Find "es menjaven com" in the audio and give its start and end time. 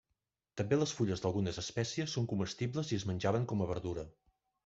3.01-3.61